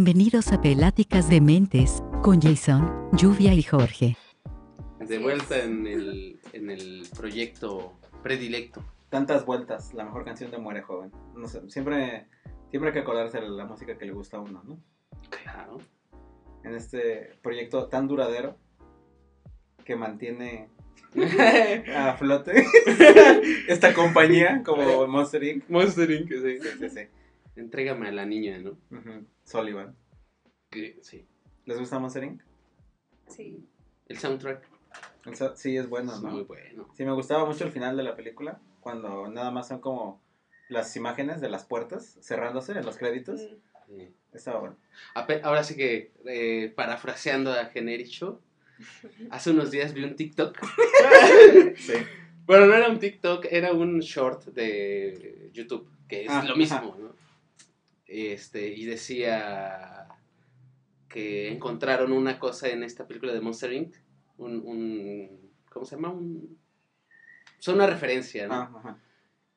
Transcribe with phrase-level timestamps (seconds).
[0.00, 4.16] Bienvenidos a Peláticas de Mentes con Jason, Lluvia y Jorge.
[5.00, 8.84] De vuelta en el, en el proyecto predilecto.
[9.08, 11.10] Tantas vueltas, la mejor canción de Muere Joven.
[11.34, 12.28] No sé, siempre,
[12.70, 14.78] siempre hay que acordarse de la música que le gusta a uno, ¿no?
[15.42, 15.78] Claro.
[16.62, 18.56] En este proyecto tan duradero
[19.84, 20.68] que mantiene
[21.96, 22.52] a flote
[23.68, 25.68] esta compañía como Monster Inc.
[25.68, 26.28] Monster Inc.
[26.28, 26.58] Sí.
[26.60, 27.00] Sí, sí, sí.
[27.56, 28.78] Entrégame a la niña, ¿no?
[28.96, 29.26] Ujú.
[29.48, 29.96] Sullivan.
[30.70, 31.26] Que- sí.
[31.64, 32.42] ¿Les gusta Monster Inc?
[33.28, 33.64] Sí.
[34.06, 34.66] El soundtrack
[35.56, 36.30] sí, es bueno, es ¿no?
[36.30, 36.88] muy bueno.
[36.96, 40.22] Sí, me gustaba mucho el final de la película, cuando nada más son como
[40.68, 43.40] las imágenes de las puertas cerrándose en los créditos.
[43.40, 43.54] Mm,
[43.88, 44.14] Sí.
[44.34, 44.76] Estaba bueno.
[45.14, 48.38] Ape- Ahora sí que, eh, parafraseando a Genericho,
[49.30, 50.58] hace unos días vi un TikTok.
[51.76, 51.94] Sí.
[52.46, 56.96] Bueno, no era un TikTok, era un short de YouTube, que es Ah, lo mismo,
[56.98, 57.14] ¿no?
[58.08, 60.08] Este, y decía
[61.10, 63.94] que encontraron una cosa en esta película de Monster Inc.
[64.38, 66.10] Un, un ¿cómo se llama?
[66.10, 66.58] Un,
[67.58, 68.54] son una referencia, ¿no?
[68.54, 68.98] Ah, ajá.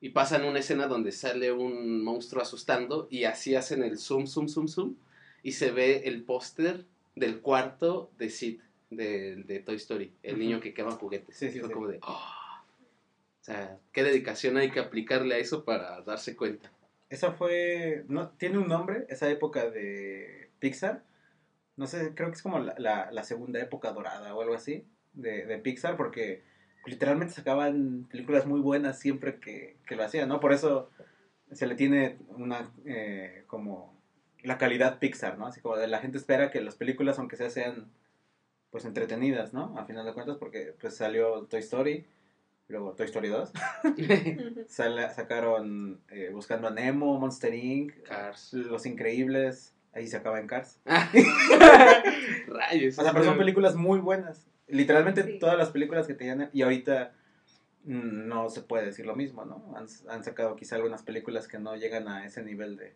[0.00, 4.48] Y pasan una escena donde sale un monstruo asustando y así hacen el zoom, zoom,
[4.48, 4.96] zoom, zoom.
[5.42, 10.60] Y se ve el póster del cuarto de Sid, de, de Toy Story, el niño
[10.60, 11.36] que quema juguetes.
[11.36, 11.74] Sí, sí, Fue sí.
[11.74, 12.20] como de, "Oh".
[13.40, 16.70] O sea, qué dedicación hay que aplicarle a eso para darse cuenta.
[17.12, 18.04] Esa fue.
[18.08, 21.02] No, tiene un nombre, esa época de Pixar.
[21.76, 24.84] No sé, creo que es como la, la- la segunda época dorada o algo así
[25.14, 26.42] de, de Pixar, porque
[26.86, 30.40] literalmente sacaban películas muy buenas siempre que, que lo hacían, ¿no?
[30.40, 30.90] Por eso
[31.52, 32.72] se le tiene una.
[32.86, 33.94] eh, como.
[34.44, 35.46] la calidad Pixar, ¿no?
[35.48, 37.90] Así como de la gente espera que las películas, aunque sea, sean.
[38.70, 39.78] pues entretenidas, ¿no?
[39.78, 42.06] A final de cuentas, porque pues salió Toy Story,
[42.68, 43.52] luego Toy Story 2.
[44.68, 48.52] Sale- sacaron eh, Buscando a Nemo, Monster Inc., Cars.
[48.54, 50.80] Los Increíbles, ahí se acaba en Cars.
[52.46, 52.98] Rayos.
[52.98, 54.46] O sea, pero son películas muy buenas.
[54.68, 55.38] Literalmente Sí.
[55.38, 57.12] todas las películas que tenían, y ahorita
[57.84, 59.74] mm, no se puede decir lo mismo, ¿no?
[59.76, 62.94] Han, han sacado quizá algunas películas que no llegan a ese nivel de,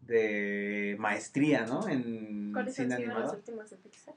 [0.00, 1.88] de maestría, ¿no?
[1.88, 3.36] En ¿Cuáles han cine sido las animado.
[3.38, 4.14] últimas de Pixar?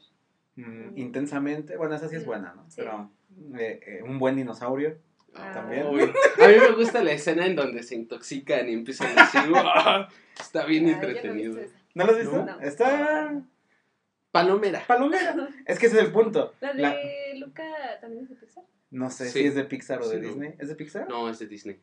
[0.65, 2.65] Mm, intensamente, bueno, esa sí es Mm, buena, ¿no?
[2.69, 2.75] sí.
[2.77, 3.09] Pero
[3.57, 4.97] eh, eh, un buen dinosaurio.
[5.33, 5.87] Ah, También.
[5.87, 6.01] uy.
[6.01, 10.09] A mí me gusta la escena en donde se intoxican y empiezan a decir, "Ah",
[10.39, 11.57] Está bien Ah, entretenido.
[11.95, 12.45] ¿No lo has visto?
[12.45, 12.59] No.
[12.61, 13.41] Está
[14.31, 14.83] Palomera.
[14.87, 15.35] palomera.
[15.65, 16.53] Es que ese es el punto.
[16.61, 16.95] La de La-
[17.39, 17.63] Luca
[17.99, 18.63] también es de Pixar.
[18.91, 19.39] No sé Sí.
[19.39, 20.27] si es de Pixar o de Sí, no.
[20.27, 20.53] Disney.
[20.59, 21.07] ¿Es de Pixar?
[21.09, 21.79] No, es de Disney.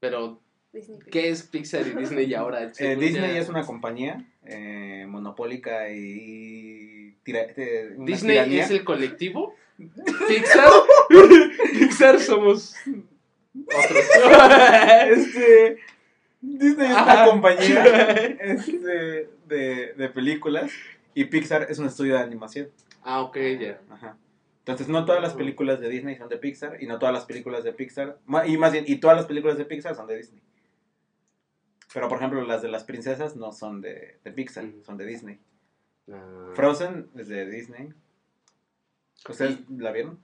[0.00, 0.40] Pero,
[0.72, 1.10] Disney Pixar.
[1.12, 2.62] ¿qué es Pixar y Disney ahora?
[2.78, 7.46] Eh, Disney ya- es una compañía eh, monopólica y tira-
[7.96, 8.64] una Disney tiranía.
[8.64, 9.54] es el colectivo.
[10.28, 10.68] Pixar.
[11.72, 12.74] Pixar somos
[13.66, 14.04] otros.
[15.10, 15.78] Este,
[16.40, 17.84] Disney es una compañía
[18.40, 20.70] este, de, de películas
[21.14, 22.68] y Pixar es un estudio de animación.
[23.02, 23.80] ah, ok, ya.
[23.90, 24.16] Ajá.
[24.60, 27.64] Entonces no todas las películas de Disney son de Pixar y no todas las películas
[27.64, 30.40] de Pixar y más bien y todas las películas de Pixar son de Disney.
[31.92, 35.38] Pero por ejemplo las de las princesas no son de, de Pixar, son de Disney.
[36.10, 36.50] Ah.
[36.54, 37.90] Frozen es de Disney.
[39.28, 40.18] ¿Ustedes la vieron?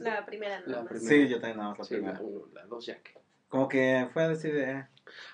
[0.00, 0.88] La primera, La nada más.
[0.92, 1.08] primera.
[1.08, 2.14] Sí, yo también nada más la Sí, primera.
[2.14, 3.12] la uno, la dos ya que.
[3.48, 4.84] Como que fue a decir de...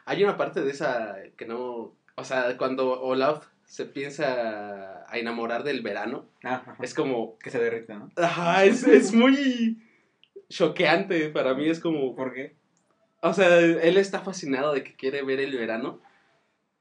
[0.05, 1.95] Hay una parte de esa que no.
[2.17, 6.77] O sea, cuando Olaf se piensa a enamorar del verano, Ah, ajá.
[6.81, 7.39] es como.
[7.39, 8.11] que se derrite, ¿no?
[8.17, 9.83] Ajá, es, es muy
[10.49, 11.29] choqueante.
[11.31, 12.15] Para mí es como.
[12.15, 12.55] ¿Por qué?
[13.21, 16.01] O sea, él está fascinado de que quiere ver el verano,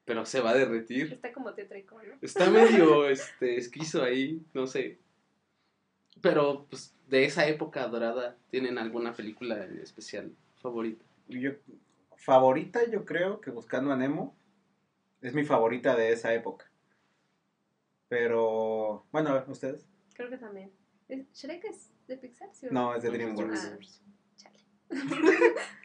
[0.05, 1.13] pero se va a derretir.
[1.13, 2.13] Está como tétrico, ¿no?
[2.21, 4.99] Está medio este, esquizo ahí, no sé.
[6.21, 10.31] Pero, pues, de esa época dorada, ¿tienen alguna película en especial
[10.61, 11.03] favorita?
[11.27, 11.51] Yo,
[12.17, 14.35] favorita yo creo que Buscando a Nemo
[15.21, 16.69] es mi favorita de esa época.
[18.09, 19.87] Pero, bueno, a ver, ¿ustedes?
[20.13, 20.71] Creo que también.
[21.07, 22.49] ¿Es- ¿Shrek es de Pixar?
[22.53, 23.65] ¿Sí o No, es de DreamWorks.
[23.65, 23.77] Ah.
[24.35, 24.59] Chale.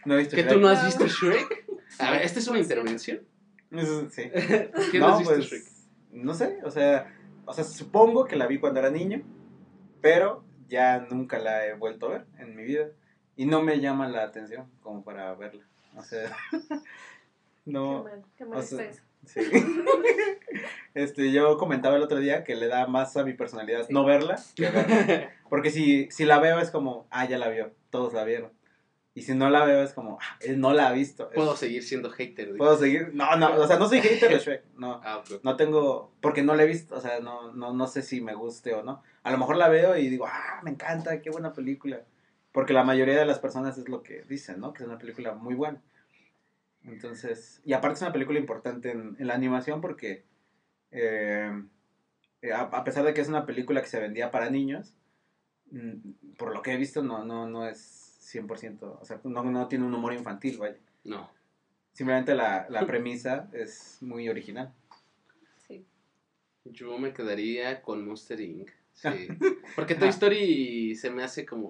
[0.04, 0.52] ¿No he visto ¿Que Shrek?
[0.54, 1.66] tú no has visto Shrek?
[1.98, 2.64] A ver, ¿esta es una sí.
[2.64, 3.20] intervención?
[3.70, 4.30] Sí.
[4.74, 5.64] ¿Por qué no, No, has visto pues, Shrek?
[6.12, 9.22] no sé, o sea, o sea, supongo que la vi cuando era niño,
[10.00, 12.88] pero ya nunca la he vuelto a ver en mi vida.
[13.36, 15.64] Y no me llama la atención como para verla.
[15.96, 16.36] O sea,
[17.64, 19.02] no, Qué mal, qué mal o sea, está eso.
[19.24, 19.40] Sí.
[20.94, 23.92] Este, yo comentaba el otro día que le da más a mi personalidad Sí.
[23.92, 25.30] no verla que verla.
[25.48, 28.50] Porque si, si la veo es como, ah, ya la vio, todos la vieron.
[29.18, 31.28] Y si no la veo es como, ah, él no la ha visto.
[31.30, 32.56] Es- Puedo seguir siendo hater.
[32.56, 33.10] ¿Puedo seguir?
[33.14, 35.00] No, no, o sea, no soy hater de Shrek, no.
[35.04, 35.24] Ah.
[35.42, 38.34] No tengo, porque no la he visto, o sea, no, no, no sé si me
[38.34, 39.02] guste o no.
[39.24, 42.02] A lo mejor la veo y digo, ah, me encanta, qué buena película.
[42.52, 44.72] Porque la mayoría de las personas es lo que dicen, ¿no?
[44.72, 45.82] Que es una película muy buena.
[46.84, 50.24] Entonces, y aparte es una película importante en, en la animación porque
[50.90, 51.50] eh,
[52.42, 54.94] eh, a, a pesar de que es una película que se vendía para niños,
[55.72, 57.97] mm, por lo que he visto no, no, no es
[58.32, 60.76] 100%, o sea, no, no tiene un humor infantil, vaya.
[61.04, 61.30] No.
[61.92, 64.72] Simplemente la, la premisa es muy original.
[65.66, 65.84] Sí.
[66.64, 68.70] Yo me quedaría con Monster Inc.
[68.92, 69.08] Sí.
[69.74, 71.68] Porque Toy Story se me hace como.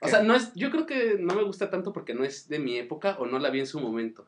[0.00, 0.08] O ¿Qué?
[0.08, 0.52] sea, no es.
[0.54, 3.38] Yo creo que no me gusta tanto porque no es de mi época o no
[3.38, 4.26] la vi en su momento.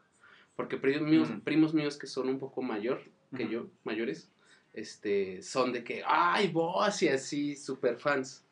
[0.56, 1.40] Porque primos míos, Ujú.
[1.40, 3.02] primos míos que son un poco mayor
[3.36, 4.28] que yo, mayores,
[4.72, 8.44] este, son de que, ay, vos y así, super fans.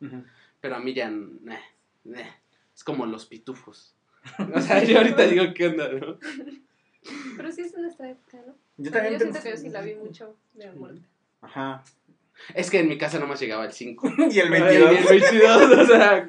[0.60, 1.58] Pero a mí ya, nah,
[2.04, 2.28] nah.
[2.78, 3.94] Es como los pitufos.
[4.54, 6.18] O sea, yo ahorita digo, ¿qué onda, no?
[7.36, 8.54] Pero sí es de nuestra época, ¿no?
[8.76, 11.02] Yo Yo, también siento pens- que yo sí la vi mucho de muerte.
[11.40, 11.82] Ajá.
[12.54, 14.12] Es que en mi casa nomás llegaba el 5.
[14.30, 14.90] y el Ay, 22.
[14.90, 16.28] el 22, o sea,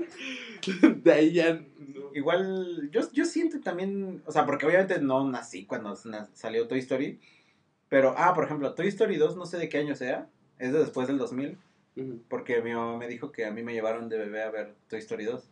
[1.04, 1.54] de ahí ya.
[1.54, 2.16] no.
[2.16, 5.96] Igual, yo, yo siento también, o sea, porque obviamente no nací cuando
[6.34, 7.19] salió Toy Story,
[7.90, 10.80] pero, ah, por ejemplo, Toy Story 2, no sé de qué año sea, es de
[10.80, 11.57] después del 2000,
[11.98, 12.24] Ujú.
[12.30, 15.00] porque mi mamá me dijo que a mí me llevaron de bebé a ver Toy
[15.00, 15.50] Story 2.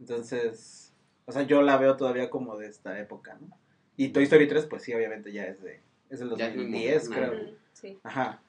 [0.00, 0.92] Entonces,
[1.26, 3.48] o sea, yo la veo todavía como de esta época, ¿no?
[3.96, 6.64] Y Toy Story 3, pues sí, obviamente ya es de, es del Ya es muy
[6.64, 7.28] 2010, moderna.
[7.28, 7.50] creo.
[7.74, 7.98] Sí.
[8.02, 8.40] Ajá.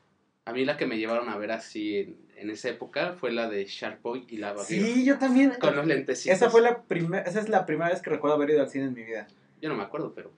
[0.46, 3.48] A mí la que me llevaron a ver así en, en esa época fue la
[3.50, 4.86] de Shark Boy y Lava Girl.
[4.86, 5.54] Sí, yo también.
[5.60, 6.36] Con los lentecitos.
[6.36, 8.86] Esa fue la primera, esa es la primera vez que recuerdo haber ido al cine
[8.86, 9.28] en mi vida.
[9.62, 10.32] Yo no me acuerdo, pero.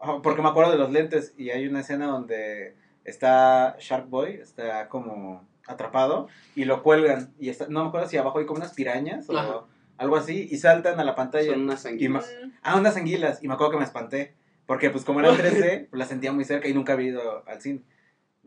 [0.00, 2.74] Ah, Porque me acuerdo de los lentes y hay una escena donde
[3.04, 8.16] está Shark Boy, está como atrapado y lo cuelgan y está, no me acuerdo si
[8.18, 9.62] abajo hay como unas pirañas o Ajá.
[9.98, 11.52] Algo así y saltan a la pantalla.
[11.52, 12.36] Son unas Y anguilas.
[12.62, 14.34] Ah, unas anguilas y me acuerdo que me espanté
[14.66, 17.46] porque pues como era en 3D, pues la sentía muy cerca y nunca había ido
[17.48, 17.80] al cine.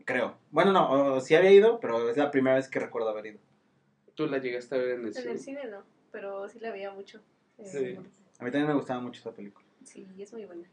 [0.04, 0.36] Creo.
[0.50, 3.38] Bueno, no, o- sí había ido, pero es la primera vez que recuerdo haber ido.
[4.14, 5.30] Tú la llegaste a ver en el En cine.
[5.32, 7.20] el cine no, pero sí la veía mucho.
[7.58, 7.96] eh, Sí.
[8.38, 9.66] A mí también me gustaba mucho esa película.
[9.84, 10.66] Sí, es muy buena.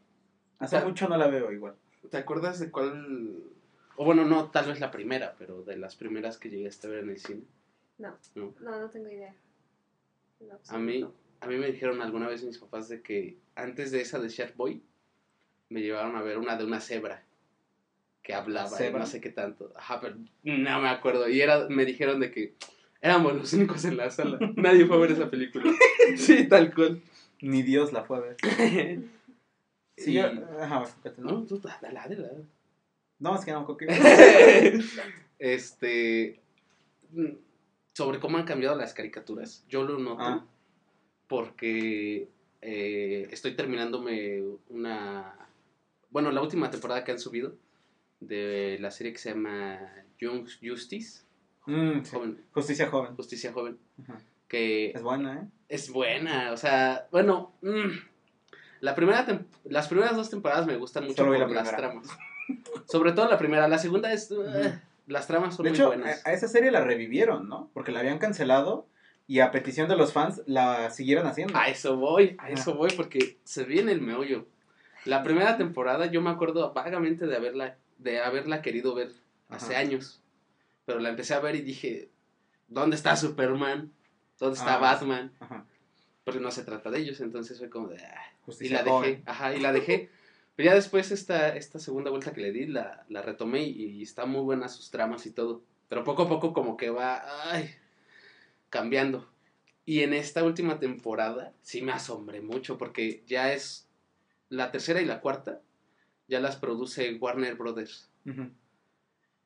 [0.60, 1.76] Hace mucho no la veo igual.
[2.10, 3.36] ¿Te acuerdas de cuál?
[3.98, 7.04] O bueno, no, tal vez la primera, pero de las primeras que llegaste a ver
[7.04, 7.42] en el cine.
[7.98, 8.54] No, No.
[8.62, 9.36] no, no tengo idea.
[10.70, 11.06] A mí,
[11.40, 14.56] a mí me dijeron alguna vez mis papás de que antes de esa de Shark
[14.56, 14.82] Boy,
[15.70, 17.24] me llevaron a ver una de una cebra
[18.24, 19.72] que hablaba no sé qué tanto.
[19.76, 21.30] Ajá, pero no me acuerdo.
[21.30, 22.54] Y era, me dijeron de que
[23.02, 24.38] éramos los únicos en la sala.
[24.56, 25.72] Nadie fue a ver esa película.
[26.16, 27.02] Sí, tal cual.
[27.42, 28.38] Ni Dios la fue a ver.
[29.98, 30.26] Sí, Y- yo,
[30.62, 31.32] ajá, continúa.
[31.32, 32.46] No, tú, dale, dale, dale.
[33.18, 34.80] No, es que no qué-
[35.40, 36.40] este.
[37.98, 39.66] Sobre cómo han cambiado las caricaturas.
[39.68, 40.46] Yo lo noto Ah.
[41.28, 42.30] porque
[42.62, 45.34] eh, estoy terminándome una.
[46.12, 47.56] Bueno, la última temporada que han subido
[48.20, 49.80] de la serie que se llama
[50.20, 51.24] Young Justice.
[51.66, 52.04] Mm.
[52.12, 53.16] Joven, Justicia joven.
[53.16, 53.80] Justicia Joven.
[54.04, 54.20] Ajá.
[54.48, 55.48] Que Es buena, ¿eh?
[55.68, 56.52] es buena.
[56.52, 57.54] O sea, bueno.
[57.64, 57.98] mm,
[58.82, 59.26] la primera
[59.66, 62.08] las primeras dos temporadas me gustan mucho por la las tramas.
[62.86, 63.68] Sobre todo la primera.
[63.68, 64.30] La segunda es.
[64.30, 64.44] uh.
[65.08, 66.24] Las tramas son De muy hecho, buenas.
[66.26, 67.72] a, a esa serie la revivieron, ¿no?
[67.74, 68.88] Porque la habían cancelado
[69.26, 71.58] y a petición de los fans la siguieron haciendo.
[71.58, 72.54] A eso voy, a Ajá.
[72.54, 74.46] eso voy, porque se viene el meollo.
[75.06, 79.12] La primera temporada yo me acuerdo vagamente de haberla, de haberla querido ver
[79.50, 79.82] hace Ajá.
[79.82, 80.22] años.
[80.86, 82.10] Pero la empecé a ver y dije,
[82.68, 83.92] ¿dónde está Superman?
[84.40, 85.34] ¿Dónde está Ah, Batman?
[85.40, 85.66] Ajá.
[86.26, 87.98] Porque no se trata de ellos, entonces fue como de...
[88.06, 90.10] "Ah", y Justicia la dejé, ajá, y la dejé.
[90.58, 94.02] Pero ya después esta, esta segunda vuelta que le di, la, la retomé y, y
[94.02, 95.62] está muy buena sus tramas y todo.
[95.88, 97.70] Pero poco a poco como que va, ay,
[98.72, 99.30] cambiando.
[99.86, 103.88] Y en esta última temporada sí me asombré mucho porque ya es
[104.50, 105.62] la tercera y la cuarta,
[106.28, 108.10] ya las produce Warner Brothers.
[108.26, 108.50] Ujú.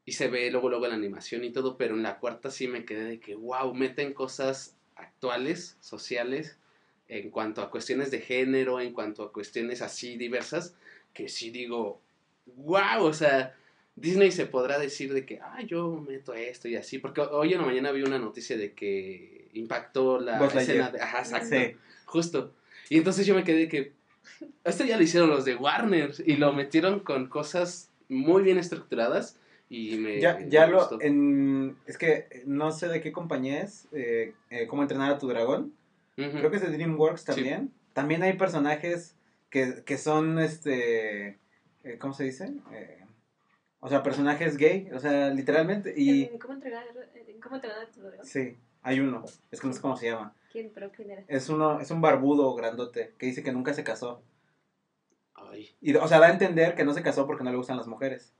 [0.06, 2.86] Y se ve luego, luego la animación y todo, pero en la cuarta sí me
[2.86, 6.58] quedé de que, wow, meten cosas actuales, sociales,
[7.10, 10.74] en cuanto a cuestiones de género, en cuanto a cuestiones así diversas,
[11.13, 12.01] que sí digo,
[12.58, 13.56] wow, o sea,
[13.96, 17.60] Disney se podrá decir de que, ah, yo meto esto y así, porque hoy en
[17.60, 21.75] la mañana vi una noticia de que impactó la escena de, ajá, exacto, Sí.
[22.06, 22.53] justo.
[22.89, 23.94] Y entonces yo me quedé de que,
[24.63, 29.38] esto ya lo hicieron los de Warner y lo metieron con cosas muy bien estructuradas
[29.70, 31.01] y me, Ya, me ya lo.
[31.01, 33.88] En, es que no sé de qué compañía es.
[33.94, 35.74] Eh, eh, ¿Cómo entrenar a tu dragón?
[36.15, 37.25] Creo que es de DreamWorks Sí.
[37.27, 37.72] también.
[37.94, 39.15] También hay personajes
[39.51, 41.38] que, que son, este,
[41.84, 42.53] eh, ¿cómo se dice?
[42.72, 43.05] Eh,
[43.81, 45.93] o sea, personajes gay, o sea, literalmente.
[45.96, 49.81] Y ¿En ¿Cómo entregar, en ¿Cómo entregar a sí, hay uno, es que no sé
[49.81, 50.34] cómo se llama.
[50.51, 50.72] ¿Quién?
[50.74, 51.24] ¿Pero quién era?
[51.27, 54.24] Es uno, es un barbudo grandote que dice que nunca se casó.
[55.36, 57.77] Ay, Y, o sea, da a entender que no se casó porque no le gustan
[57.77, 58.34] las mujeres.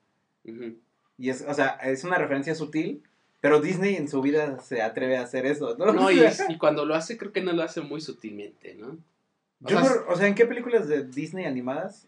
[1.18, 3.04] Y es, o sea, es una referencia sutil,
[3.42, 6.10] pero Disney en su vida se atreve a hacer eso, ¿no?
[6.10, 8.98] Y, y cuando lo hace, creo que no lo hace muy sutilmente, ¿no?
[9.64, 12.08] O yo sea, no- o sea, ¿en qué películas de Disney animadas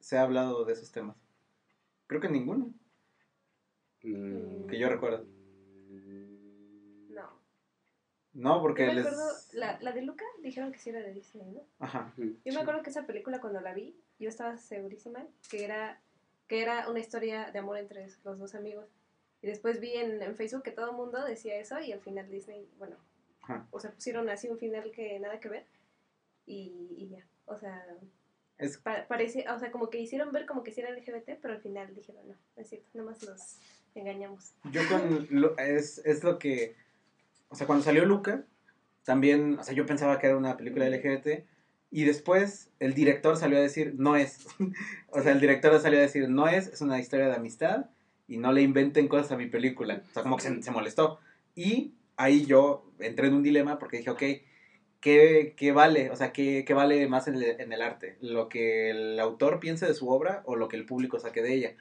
[0.00, 1.16] se ha hablado de esos temas?
[2.06, 2.66] Creo que en ninguna.
[4.02, 5.24] Mm, Que yo recuerdo.
[7.10, 7.30] No.
[8.34, 9.06] No, porque Yo me les...
[9.06, 11.62] acuerdo, la, la de Luca dijeron que sí era de Disney, ¿no?
[11.78, 12.12] Ajá.
[12.16, 12.50] Yo sí.
[12.52, 16.00] me acuerdo que esa película cuando la vi, yo estaba segurísima que era,
[16.48, 18.86] que era una historia de amor entre los dos amigos.
[19.42, 22.30] Y después vi en, en Facebook que todo el mundo decía eso y al final
[22.30, 22.96] Disney, bueno,
[23.42, 23.66] Ajá.
[23.70, 25.66] o sea, pusieron así un final que nada que ver
[26.46, 27.24] y, y ya.
[27.46, 27.84] O sea,
[28.58, 31.54] Es, pa- parece, o sea, como que hicieron ver como que sí era LGBT, pero
[31.54, 33.58] al final dijeron, no, no es cierto, nada más nos
[33.94, 34.54] engañamos.
[34.72, 35.26] yo con...
[35.30, 36.74] lo- es, es lo que...
[37.48, 38.44] O sea, cuando salió Luca,
[39.04, 39.58] también...
[39.58, 41.44] O sea, yo pensaba que era una película LGBT.
[41.90, 44.46] Y después el director salió a decir, no es.
[45.10, 47.86] o sea, el director salió a decir, no es, es una historia de amistad.
[48.26, 50.02] Y no le inventen cosas a mi película.
[50.10, 51.20] O sea, como que se, se molestó.
[51.54, 54.22] Y ahí yo entré en un dilema porque dije, ok,
[55.04, 56.10] ¿qué, qué vale?
[56.10, 58.16] O sea, ¿qué, qué vale más en el, en el arte?
[58.22, 61.54] ¿Lo que el autor piense de su obra o lo que el público saque de
[61.54, 61.76] ella?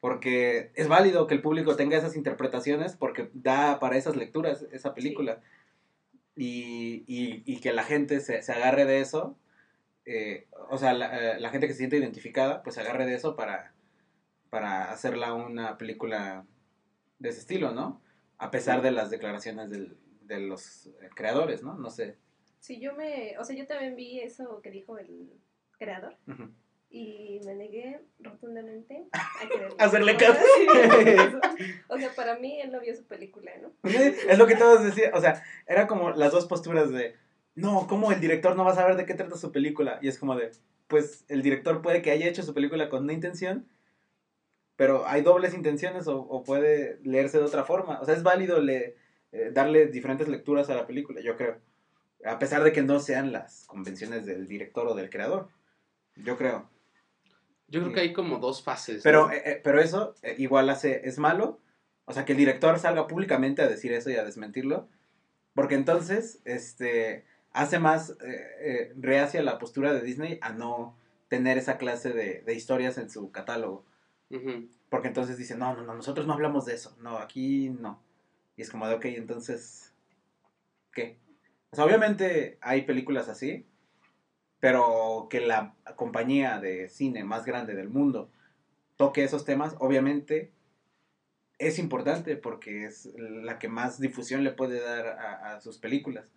[0.00, 4.94] Porque es válido que el público tenga esas interpretaciones porque da para esas lecturas esa
[4.94, 5.42] película.
[6.36, 9.38] Y, y, y que la gente se, se agarre de eso,
[10.06, 13.14] eh, o sea, la, eh, la gente que se siente identificada, pues se agarre de
[13.16, 13.74] eso para,
[14.50, 16.46] para hacerla una película
[17.20, 18.02] de ese estilo, ¿no?
[18.38, 21.74] A pesar de las declaraciones del- de los eh, creadores, ¿no?
[21.74, 22.16] No sé.
[22.60, 25.30] Sí, yo me, o sea, yo también vi eso que dijo el
[25.78, 26.50] creador Ujú.
[26.90, 29.20] y me negué rotundamente a.
[29.84, 30.40] Hacerle caso.
[31.88, 33.72] o sea, para mí él no vio su película, ¿no?
[33.88, 37.14] Es lo que todos decían, o sea, era como las dos posturas de,
[37.54, 39.98] no, ¿cómo el director no va a saber de qué trata su película?
[40.02, 40.50] Y es como de,
[40.88, 43.68] pues el director puede que haya hecho su película con una intención,
[44.76, 48.00] pero hay dobles intenciones o, o puede leerse de otra forma.
[48.00, 48.96] O sea, es válido le,
[49.36, 51.58] eh, darle diferentes lecturas a la película, yo creo.
[52.24, 55.48] A pesar de que no sean las convenciones del director o del creador.
[56.16, 56.68] Yo creo.
[57.68, 59.02] Yo creo que hay como dos fases.
[59.02, 59.32] Pero, ¿no?
[59.32, 61.60] eh, eh, pero eso eh, igual hace, es malo.
[62.04, 64.88] O sea, que el director salga públicamente a decir eso y a desmentirlo.
[65.54, 70.96] Porque entonces, este, hace más eh, reacia la postura de Disney a no
[71.28, 73.84] tener esa clase de, de historias en su catálogo.
[74.88, 76.96] Porque entonces dicen, no, no, no, nosotros no hablamos de eso.
[77.00, 78.02] No, aquí no.
[78.56, 79.92] Y es como de, ok, entonces,
[80.92, 81.18] ¿qué?
[81.70, 83.66] O sea, obviamente hay películas así,
[84.60, 88.30] pero que la compañía de cine más grande del mundo
[88.96, 90.52] toque esos temas, obviamente
[91.58, 96.32] es importante porque es la que más difusión le puede dar a, a sus películas.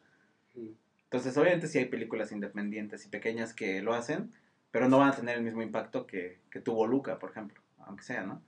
[1.04, 4.34] Entonces, obviamente sí hay películas independientes y pequeñas que lo hacen,
[4.72, 8.04] pero no van a tener el mismo impacto que, que tuvo Luca, por ejemplo, aunque
[8.04, 8.42] sea, ¿no?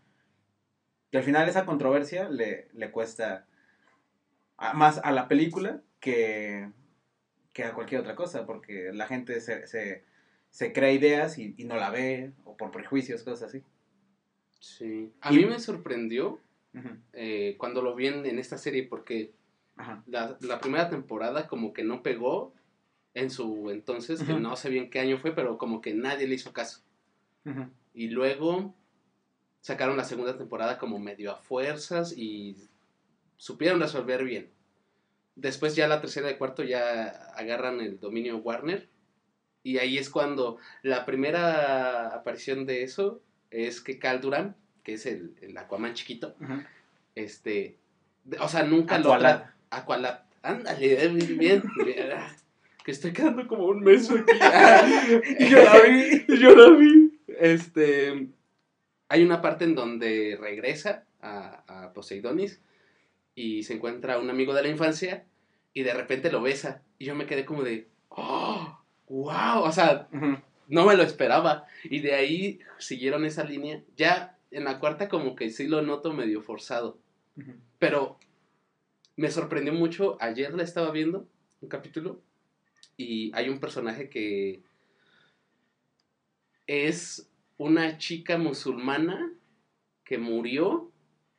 [1.11, 3.45] Y al final esa controversia le, le cuesta
[4.61, 6.69] a- más a la película que,
[7.53, 10.03] que a cualquier otra cosa, porque la gente se, se,
[10.49, 13.63] se crea ideas y, y no la ve, o por prejuicios, cosas así.
[14.59, 15.11] Sí.
[15.21, 16.39] A Y- mí me sorprendió
[17.13, 19.33] eh, cuando lo vi en, en esta serie porque
[20.05, 22.53] la, la primera temporada como que no pegó
[23.13, 26.35] en su entonces, que no sé bien qué año fue, pero como que nadie le
[26.35, 26.81] hizo caso.
[27.93, 28.73] Y luego
[29.59, 32.55] sacaron la segunda temporada como medio a fuerzas y
[33.41, 34.51] supieron resolver bien.
[35.35, 38.87] Después ya la tercera y cuarto ya agarran el dominio Warner.
[39.63, 43.19] Y ahí es cuando la primera aparición de eso
[43.49, 46.35] es que Cal Duran, que es el, el Aquaman chiquito,
[47.15, 47.79] este,
[48.39, 49.39] o sea, nunca Aqualad.
[49.39, 50.19] lo Aqualad.
[50.43, 51.63] Ándale, bien, bien,
[52.85, 54.21] que estoy quedando como un mes aquí.
[55.39, 56.25] Y yo la vi.
[56.39, 57.19] Yo la vi.
[57.39, 58.27] Este,
[59.09, 62.61] hay una parte en donde regresa a, a Poseidonis
[63.35, 65.25] y se encuentra un amigo de la infancia
[65.73, 70.07] y de repente lo besa y yo me quedé como de, oh, wow, o sea,
[70.67, 71.65] no me lo esperaba.
[71.83, 73.83] Y de ahí siguieron esa línea.
[73.97, 76.99] Ya en la cuarta como que sí lo noto medio forzado.
[77.79, 78.19] Pero
[79.15, 80.17] me sorprendió mucho.
[80.21, 81.27] Ayer la estaba viendo,
[81.61, 82.21] un capítulo,
[82.97, 84.61] y hay un personaje que
[86.67, 89.33] es una chica musulmana
[90.05, 90.91] que murió,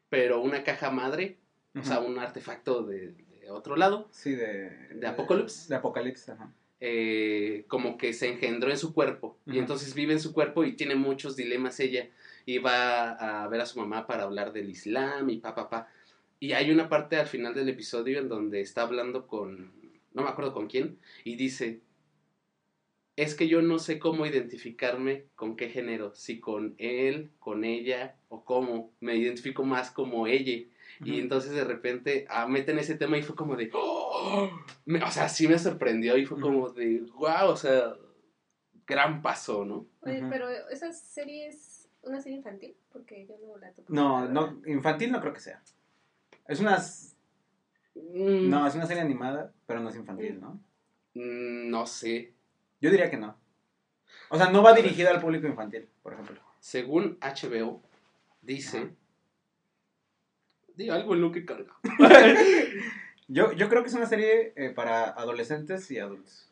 [0.08, 1.38] pero una caja madre,
[1.78, 4.70] o sea, un artefacto de, de otro lado, Sí, de...
[4.94, 5.68] ¿De Apocalypse?
[5.68, 6.52] De Apocalipsis, ajá.
[6.80, 9.38] eh, como que se engendró en su cuerpo.
[9.46, 12.08] Y entonces vive en su cuerpo y tiene muchos dilemas ella.
[12.44, 13.12] Y va
[13.44, 15.88] a ver a su mamá para hablar del Islam y pa pa pa.
[16.40, 19.72] Y hay una parte al final del episodio en donde está hablando con
[20.12, 21.80] no me acuerdo con quién y dice
[23.16, 28.16] es que yo no sé cómo identificarme con qué género si con él con ella
[28.28, 28.90] o cómo.
[29.00, 30.64] Me identifico más como ella
[31.04, 33.70] y entonces de repente ah, meten ese tema y fue como de.
[33.74, 34.50] ¡Oh!
[34.84, 37.00] Me- o sea, sí me sorprendió y fue como de.
[37.14, 37.48] ¡Wow!
[37.50, 37.94] O sea,
[38.86, 39.86] gran paso, ¿no?
[40.02, 42.74] Oye, pero esas series una serie infantil?
[42.92, 43.92] Porque yo no la toco.
[43.92, 45.62] No, no, infantil no creo que sea.
[46.46, 46.76] Es una...
[46.76, 47.10] s-
[47.94, 50.54] Mm, No, es una serie animada, pero no es infantil, ¿no?
[51.14, 52.32] mm, no sé.
[52.80, 53.36] Yo diría que no.
[54.30, 56.40] O sea, no va dirigida al público infantil, por ejemplo.
[56.58, 57.82] Según HBO,
[58.40, 58.78] dice.
[58.78, 58.90] Ajá.
[60.76, 61.72] Di algo en lo que carga.
[63.28, 66.50] Yo, yo creo que es una serie eh, para adolescentes y adultos.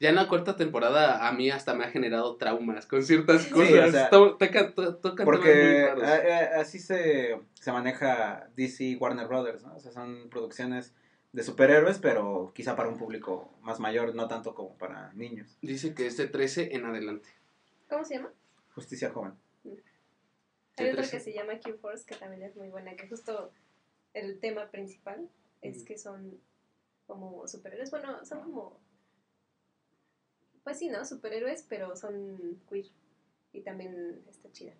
[0.00, 3.50] Ya en la cuarta temporada a mí hasta me ha generado traumas con ciertas Sí,
[3.50, 3.88] cosas.
[3.88, 6.04] o sea, To- toca- to- tocan temas muy Porque raros.
[6.04, 6.14] a-
[6.58, 9.74] a- así se, se maneja DC y Warner Brothers, ¿no?
[9.74, 10.94] O sea, son producciones
[11.32, 15.58] de superhéroes, pero quizá para un público más mayor, no tanto como para niños.
[15.62, 17.28] Dice que es de 13 en adelante.
[17.90, 18.30] ¿Cómo se llama?
[18.74, 19.32] Justicia joven.
[20.78, 21.16] Hay ¿De otra 13?
[21.16, 23.52] que se llama Q-Force, que también es muy buena, que justo
[24.14, 25.28] el tema principal
[25.60, 26.40] es que son
[27.06, 27.90] como superhéroes.
[27.90, 28.80] Bueno, son como.
[30.62, 31.04] Pues sí, ¿no?
[31.04, 32.86] Superhéroes, pero son queer.
[33.52, 34.74] Y también está chida.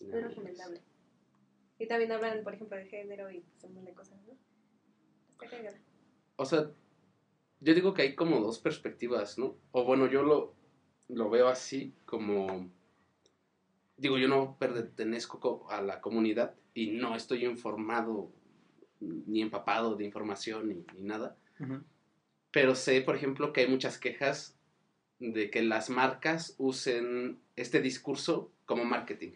[0.00, 0.80] Muy recomendable.
[1.78, 4.34] Y también hablan, por ejemplo, de género y pues, un montón de cosas, ¿no?
[5.32, 5.78] Está cagada.
[6.36, 6.70] O sea,
[7.60, 9.56] yo digo que hay como dos perspectivas, ¿no?
[9.72, 10.54] O bueno, yo lo,
[11.08, 12.70] lo veo así como...
[14.00, 18.32] Digo, yo no pertenezco co- a la comunidad y no estoy informado
[19.00, 21.36] ni empapado de información ni, ni nada.
[22.50, 24.56] Pero sé, por ejemplo, que hay muchas quejas
[25.18, 29.32] de que las marcas usen este discurso como marketing.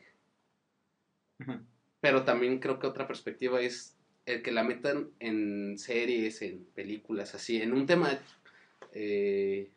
[1.40, 1.61] Ujú.
[2.00, 7.35] Pero también creo que otra perspectiva es el que la metan en series, en películas,
[7.35, 8.18] así, en un tema
[8.92, 9.71] eh,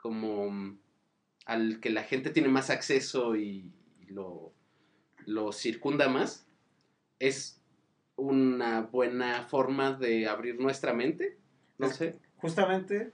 [0.00, 0.78] como
[1.44, 3.70] al que la gente tiene más acceso y
[4.12, 4.52] lo,
[5.26, 6.46] lo circunda más,
[7.18, 7.60] es
[8.16, 11.38] una buena forma de abrir nuestra mente.
[11.78, 12.18] No Es- sé.
[12.36, 13.12] Justamente,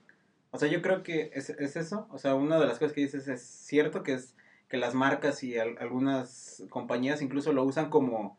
[0.51, 2.07] o sea, yo creo que es, es eso.
[2.11, 4.35] O sea, una de las cosas que dices es cierto que es
[4.69, 8.39] que las marcas y al- algunas compañías incluso lo usan como,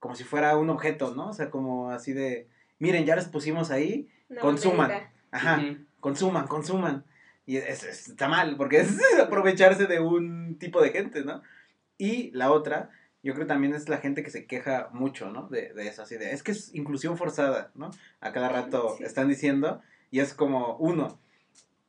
[0.00, 1.28] como si fuera un objeto, ¿no?
[1.28, 2.48] O sea, como así de,
[2.78, 4.08] miren, ya les pusimos ahí,
[4.40, 4.90] Consuman.
[5.30, 5.62] ajá,
[6.00, 7.04] consuman, consuman.
[7.46, 11.42] Y es- es- está mal, porque es aprovecharse de un tipo de gente, ¿no?
[11.98, 12.90] Y la otra,
[13.22, 15.48] yo creo también es la gente que se queja mucho, ¿no?
[15.48, 17.90] De, de eso, así de, es que es inclusión forzada, ¿no?
[18.20, 19.04] A cada rato Sí.
[19.04, 19.80] están diciendo,
[20.10, 21.18] y es como, uno,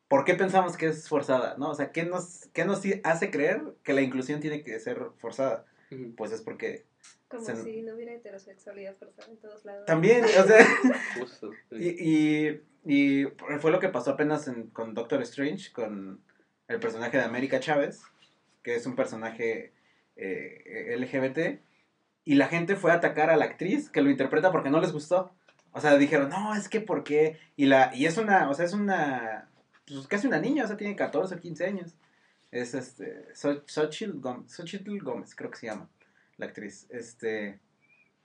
[0.08, 1.72] ¿por qué pensamos que es forzada, no?
[1.72, 5.66] O sea, ¿qué nos, qué nos hace creer que la inclusión tiene que ser forzada?
[6.18, 6.86] Pues es porque
[7.28, 9.86] Como Se- si no hubiera heterosexualidad forzada en todos lados.
[9.86, 10.66] también, o sea...
[11.20, 11.52] Justo.
[11.72, 11.88] Y,
[12.48, 13.26] y, y
[13.60, 16.22] fue lo que pasó apenas en- con Doctor Strange, con
[16.68, 18.02] el personaje de América Chávez,
[18.64, 19.74] que es un personaje
[20.16, 21.62] eh, LGBT,
[22.24, 24.92] y la gente fue a atacar a la actriz que lo interpreta porque no les
[24.92, 25.32] gustó.
[25.72, 27.38] O sea, dijeron, no, es que ¿por qué?
[27.56, 29.50] Y, la, y es una, o sea, es una,
[29.86, 31.96] pues casi una niña, o sea, tiene 14 o 15 años.
[32.52, 34.20] Es este, Xochitl
[35.02, 35.90] Gómez, creo que se llama,
[36.38, 36.88] la actriz.
[36.90, 37.60] Este,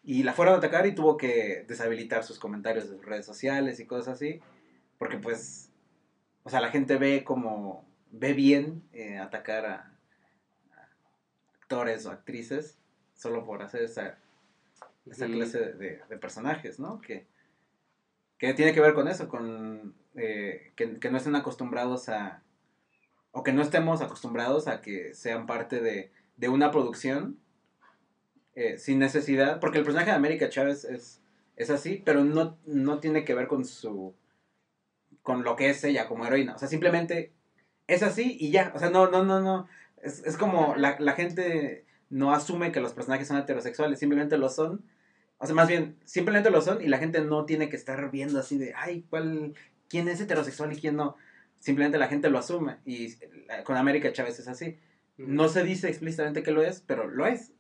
[0.03, 3.81] y la fueron a atacar y tuvo que deshabilitar sus comentarios de sus redes sociales
[3.81, 4.41] y cosas así.
[4.99, 5.71] Porque pues,
[6.45, 9.99] o sea, la gente ve como, ve bien eh, atacar a
[11.71, 12.79] actores o actrices
[13.15, 14.19] solo por hacer esa,
[15.09, 17.01] esa clase de, de- de personajes, ¿no?
[17.01, 17.27] Que,
[18.39, 22.43] que tiene que ver con eso, con eh, que, que no estén acostumbrados a,
[23.31, 27.39] o que no estemos acostumbrados a que sean parte de, de una producción
[28.57, 31.23] eh, sin necesidad, porque el personaje de América Chávez es,
[31.55, 34.13] es así, pero no, no tiene que ver con su,
[35.23, 37.31] con lo que es ella como heroína, o sea, simplemente
[37.87, 39.69] es así y ya, o sea, no, no, no, no,
[40.03, 44.49] es, es como la, la gente no asume que los personajes son heterosexuales, simplemente lo
[44.49, 44.85] son,
[45.39, 48.39] o sea, más bien, simplemente lo son y la gente no tiene que estar viendo
[48.39, 49.55] así de, ay, ¿cuál,
[49.89, 51.17] quién es heterosexual y quién no?
[51.61, 53.19] Simplemente la gente lo asume y eh,
[53.65, 54.79] con América Chávez es así.
[55.17, 57.53] No se dice explícitamente que lo es, pero lo es.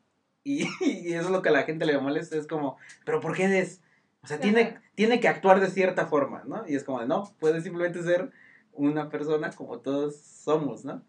[0.44, 2.76] Y, y eso es lo que a la gente le molesta, es como,
[3.07, 3.81] pero ¿por qué es?
[4.22, 6.68] O sea, tiene, tiene que actuar de cierta forma, ¿no?
[6.68, 8.31] Y es como, de, no, puede simplemente ser
[8.72, 11.03] una persona como todos somos, ¿no?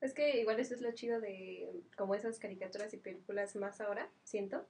[0.00, 4.08] Es que igual eso es lo chido de como esas caricaturas y películas más ahora,
[4.24, 4.66] siento,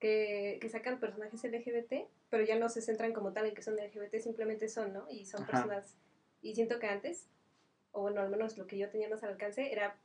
[0.00, 3.78] que, que sacan personajes LGBT, pero ya no se centran como tal en que son
[3.78, 5.06] LGBT, simplemente son, ¿no?
[5.08, 5.52] Y son Ajá.
[5.52, 5.94] personas,
[6.42, 7.28] y siento que antes,
[7.92, 9.96] o bueno, al menos lo que yo tenía más al alcance, era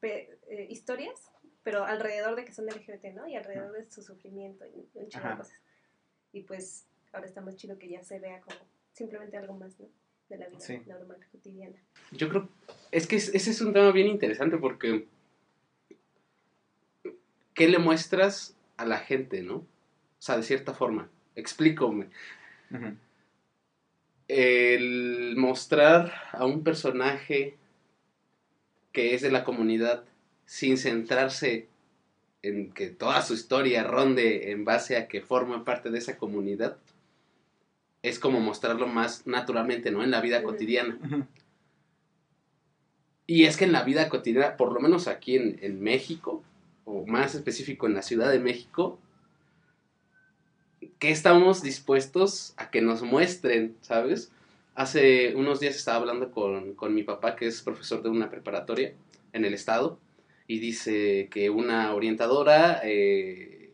[0.00, 1.30] pe- eh, historias,
[1.62, 3.28] pero alrededor de que son LGBT, ¿no?
[3.28, 5.58] Y alrededor de su sufrimiento y un chingo de cosas.
[6.32, 8.56] Y pues ahora está más chido que ya se vea como
[8.92, 9.88] simplemente algo más, ¿no?
[10.30, 10.80] De la vida Sí.
[10.86, 11.80] normal, cotidiana.
[12.12, 12.48] Yo creo,
[12.90, 15.06] es que es- ese es un tema bien interesante porque
[17.54, 19.56] ¿qué le muestras a la gente, no?
[19.56, 19.66] O
[20.18, 22.08] sea, de cierta forma, explícame.
[24.28, 27.56] El mostrar a un personaje
[28.92, 30.04] que es de la comunidad
[30.46, 31.68] sin centrarse
[32.42, 36.76] en que toda su historia ronde en base a que forman parte de esa comunidad,
[38.02, 40.02] es como mostrarlo más naturalmente, ¿no?
[40.02, 40.98] En la vida cotidiana.
[43.26, 46.42] Y es que en la vida cotidiana, por lo menos aquí en, en México,
[46.84, 48.98] o más específico en la Ciudad de México,
[50.98, 54.30] ¿qué estamos dispuestos a que nos muestren, sabes?
[54.74, 58.94] Hace unos días estaba hablando con, con mi papá, que es profesor de una preparatoria
[59.32, 59.98] en el estado,
[60.46, 63.70] y dice que una orientadora eh,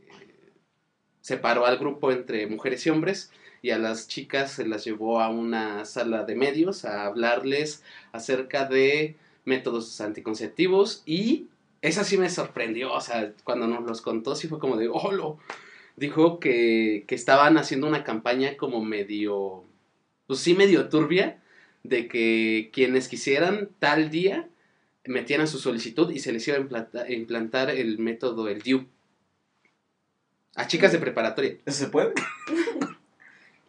[1.21, 5.29] separó al grupo entre mujeres y hombres y a las chicas se las llevó a
[5.29, 11.47] una sala de medios a hablarles acerca de métodos anticonceptivos y
[11.81, 15.39] esa sí me sorprendió, o sea, cuando nos los contó sí fue como de, ¡holo!
[15.97, 19.65] Dijo que, que estaban haciendo una campaña como medio,
[20.27, 21.39] pues sí medio turbia,
[21.83, 24.49] de que quienes quisieran tal día
[25.05, 28.87] metieran su solicitud y se les iba a implanta- implantar el método, el DIU.
[30.55, 31.57] A chicas de preparatoria.
[31.67, 32.13] ¿Eso se puede?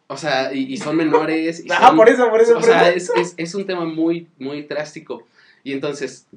[0.06, 1.64] O sea, y, y son menores.
[1.64, 2.52] Y Ah, son- por eso, por eso.
[2.52, 3.14] o por sea, eso.
[3.16, 5.26] es, es, es un tema muy, muy drástico.
[5.64, 6.28] Y entonces,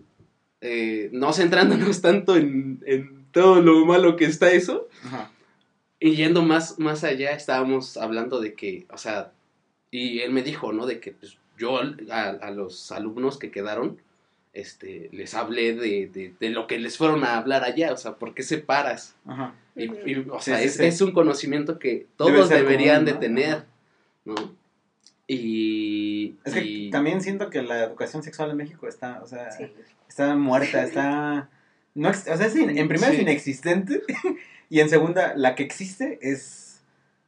[0.62, 5.32] eh, no centrándonos tanto en, en todo lo malo que está eso, Ajá.
[6.00, 9.32] y yendo más, más allá, estábamos hablando de que, o sea,
[9.92, 10.88] y él me dijo, ¿no?
[10.88, 14.00] De que pues, yo a, a los alumnos que quedaron,
[14.54, 18.16] este, les hablé de, de, de lo que les fueron a hablar allá, o sea,
[18.16, 19.16] ¿por qué separas?
[19.26, 19.54] Ajá.
[19.76, 20.86] Y, o sea, sí, es, sí.
[20.86, 23.20] es un conocimiento que todos deberían común, de ¿no?
[23.20, 23.63] tener.
[24.26, 24.36] ¿no?
[25.28, 26.36] Y...
[26.46, 29.66] Es que y- también siento que la educación sexual en México está, o sea, Sí.
[30.08, 31.50] está muerta, está...
[31.96, 33.18] No, o sea, es in- en primera Sí.
[33.18, 34.02] es inexistente
[34.70, 36.82] y en segunda, la que existe es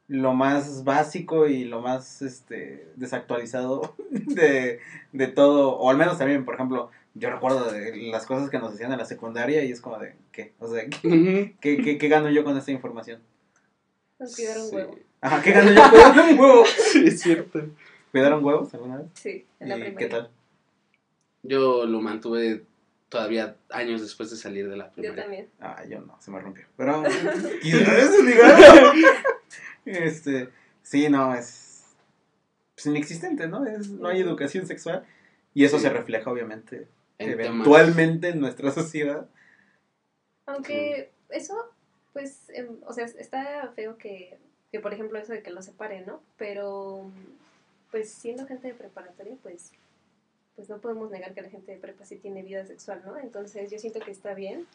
[0.08, 4.80] lo más básico y lo más este desactualizado de,
[5.12, 8.72] de todo, o al menos también, por ejemplo, yo recuerdo de las cosas que nos
[8.72, 10.52] hacían en la secundaria y es como de, ¿qué?
[10.60, 13.20] O sea, ¿qué, qué, qué- qué gano yo con esta información?
[14.18, 14.74] Nos un Sí.
[14.74, 14.98] huevo.
[15.20, 16.64] Ajá, ¿qué gano yo cuidando un huevo?
[16.66, 17.60] Sí, es cierto.
[18.10, 19.06] ¿Cuidaron huevos alguna vez?
[19.14, 20.08] Sí, en la ¿Y primaria.
[20.08, 20.30] qué tal?
[21.42, 22.64] Yo lo mantuve
[23.08, 25.22] todavía años después de salir de la Yo primaria.
[25.24, 25.48] también.
[25.60, 26.64] Ah, yo no, se me rompió.
[26.76, 27.02] Pero.
[29.86, 30.50] Este,
[30.82, 31.84] sí, no, es
[32.74, 33.64] pues, inexistente, ¿no?
[33.66, 35.06] Es, no hay educación sexual.
[35.54, 35.84] Y eso Sí.
[35.84, 36.86] se refleja, obviamente,
[37.18, 39.26] En eventualmente en nuestra sociedad.
[40.46, 41.54] Aunque eso,
[42.12, 44.38] pues, em, o sea, está feo que,
[44.70, 46.22] que, por ejemplo, eso de que lo separen, ¿no?
[46.36, 47.10] Pero,
[47.90, 49.72] pues, siendo gente de preparatoria, pues,
[50.56, 53.16] pues no podemos negar que la gente de prepa sí tiene vida sexual, ¿no?
[53.18, 54.66] Entonces, yo siento que está bien.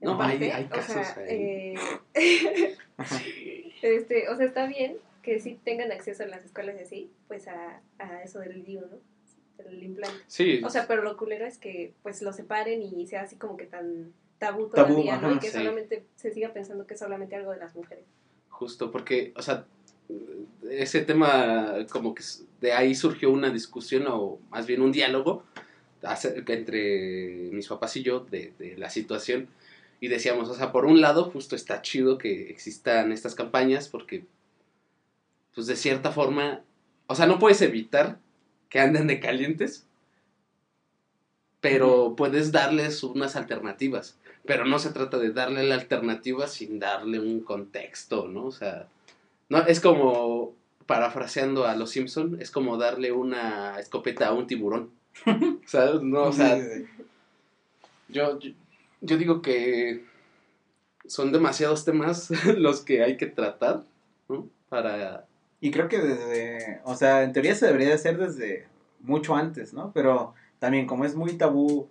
[0.00, 1.74] en No, hay- parte, hay o casos sea, ahí.
[2.14, 2.76] eh,
[3.82, 7.46] este, o sea, está bien que sí tengan acceso en las escuelas y así, pues,
[7.48, 8.98] a, a eso del DIU, ¿no?
[9.64, 10.18] Del implante.
[10.26, 13.56] Sí, O sea, pero lo culero es que pues lo separen y sea así como
[13.56, 15.28] que tan tabú Tabú, todavía, ¿no?
[15.28, 15.58] ajá, Y que sí.
[15.58, 18.04] solamente se siga pensando que es solamente algo de las mujeres.
[18.48, 19.66] justo porque, o sea,
[20.70, 22.22] ese tema como que
[22.60, 25.44] de ahí surgió una discusión o más bien un diálogo
[26.02, 29.48] acerca entre mis papás y yo de, de la situación
[30.00, 34.24] y decíamos, o sea, por un lado justo está chido que existan estas campañas porque
[35.54, 36.62] pues de cierta forma,
[37.06, 38.18] o sea, no puedes evitar
[38.68, 39.86] que anden de calientes,
[41.60, 44.18] pero puedes darles unas alternativas.
[44.44, 48.46] Pero no se trata de darle la alternativa sin darle un contexto, ¿no?
[48.46, 48.88] O sea,
[49.52, 50.54] no, es como,
[50.86, 54.90] parafraseando a los Simpson, es como darle una escopeta a un tiburón.
[55.66, 56.00] ¿Sabes?
[56.00, 57.04] No, o sea, Sí, sí, sí.
[58.08, 58.50] yo, yo,
[59.02, 60.06] yo digo que
[61.04, 63.84] son demasiados temas los que hay que tratar,
[64.26, 64.48] ¿no?
[64.70, 65.26] Para...
[65.60, 68.66] Y creo que desde, o sea, en teoría se debería de hacer desde
[69.00, 69.92] mucho antes, ¿no?
[69.92, 71.90] Pero también como es muy tabú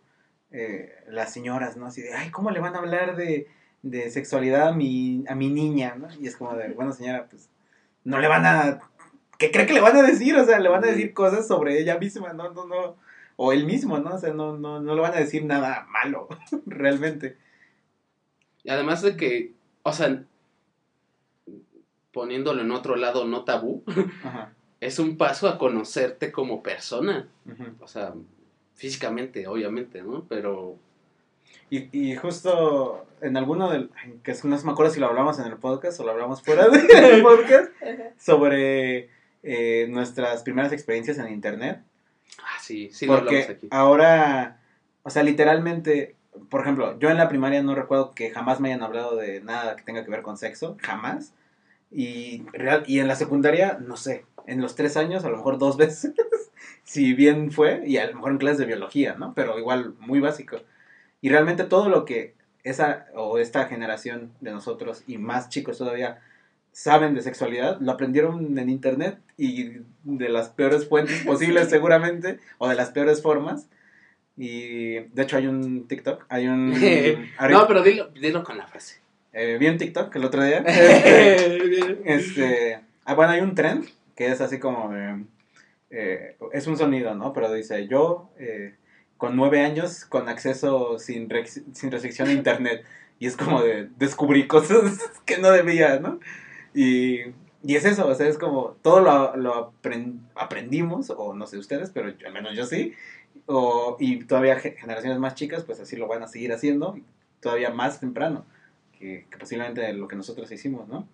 [0.50, 1.86] eh, las señoras, ¿no?
[1.86, 3.48] Así de, ay, ¿cómo le van a hablar de,
[3.84, 6.08] de sexualidad a mi, a mi niña, ¿no?
[6.20, 7.50] Y es como de, bueno, señora, pues
[8.04, 8.80] no le van a...
[9.38, 10.36] ¿Qué cree que le van a decir?
[10.36, 12.52] O sea, le van a decir cosas sobre ella misma, ¿no?
[12.52, 12.96] No, no.
[13.38, 14.16] O él mismo, ¿no?
[14.16, 16.28] O sea, no, no, no le van a decir nada malo,
[16.68, 17.38] realmente.
[18.64, 20.24] Y además de que, o sea,
[22.12, 23.84] poniéndolo en otro lado no tabú,
[24.24, 24.54] Ajá.
[24.80, 27.28] es un paso a conocerte como persona.
[27.80, 28.14] O sea,
[28.76, 30.26] físicamente, obviamente, ¿no?
[30.28, 30.78] Pero
[31.72, 33.90] Y, y justo en alguno del...
[34.24, 36.68] que es- no me acuerdo si lo hablamos en el podcast o lo hablamos fuera
[36.70, 37.72] del podcast,
[38.20, 39.10] sobre
[39.42, 41.82] eh, nuestras primeras experiencias en internet.
[42.40, 43.68] Ah, sí, sí lo hablamos porque aquí.
[43.72, 44.60] ahora,
[45.04, 46.16] o sea, literalmente,
[46.50, 49.76] por ejemplo, yo en la primaria no recuerdo que jamás me hayan hablado de nada
[49.78, 51.34] que tenga que ver con sexo, jamás.
[51.90, 55.58] Y, real, y en la secundaria, no sé, en los tres años, a lo mejor
[55.58, 56.12] dos veces,
[56.84, 59.34] si bien fue, y a lo mejor en clases de biología, ¿no?
[59.34, 60.58] Pero igual muy básico.
[61.22, 66.20] Y realmente todo lo que esa o esta generación de nosotros y más chicos todavía
[66.72, 72.68] saben de sexualidad, lo aprendieron en internet y de las peores fuentes posibles seguramente, o
[72.68, 73.68] de las peores formas.
[74.38, 76.72] Y de hecho hay un TikTok, hay un...
[77.50, 79.02] no, pero dilo, dilo con la frase.
[79.34, 80.60] Eh, vi un TikTok el otro día.
[80.60, 84.92] Este, este, ah, bueno, hay un trend que es así como...
[85.94, 87.34] Eh, es un sonido, ¿no?
[87.34, 88.76] Pero dice, yo eh,
[89.22, 91.30] con nueve años con acceso sin,
[91.74, 92.84] sin restricción a internet.
[93.20, 96.20] Y es como de descubrí cosas que no debía, ¿no?
[96.74, 97.20] Y,
[97.64, 99.74] y es eso, o sea, es como todo lo, lo
[100.34, 102.94] aprendimos, o no sé ustedes, pero al menos yo sí.
[103.46, 106.98] O, y todavía generaciones más chicas, pues así lo van a seguir haciendo,
[107.42, 108.44] todavía más temprano
[108.98, 111.08] que, posiblemente lo que nosotros hicimos, ¿no?